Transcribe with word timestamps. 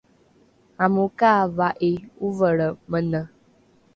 amokaava’i 0.85 1.91
ovelre 2.27 2.67
mene 2.91 3.21